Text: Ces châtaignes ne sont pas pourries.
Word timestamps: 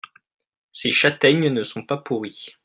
Ces 0.71 0.93
châtaignes 0.93 1.49
ne 1.49 1.63
sont 1.63 1.85
pas 1.85 1.97
pourries. 1.99 2.55